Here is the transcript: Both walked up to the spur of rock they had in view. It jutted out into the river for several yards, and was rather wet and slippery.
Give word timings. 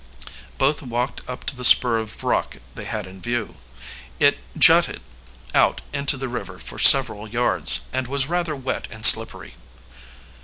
Both 0.57 0.81
walked 0.81 1.21
up 1.29 1.43
to 1.45 1.55
the 1.55 1.63
spur 1.63 1.99
of 1.99 2.23
rock 2.23 2.57
they 2.73 2.85
had 2.85 3.05
in 3.05 3.21
view. 3.21 3.57
It 4.19 4.39
jutted 4.57 4.99
out 5.53 5.81
into 5.93 6.17
the 6.17 6.27
river 6.27 6.57
for 6.57 6.79
several 6.79 7.27
yards, 7.27 7.81
and 7.93 8.07
was 8.07 8.25
rather 8.25 8.55
wet 8.55 8.87
and 8.89 9.05
slippery. 9.05 9.53